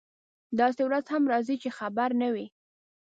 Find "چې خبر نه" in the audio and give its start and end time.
1.63-2.27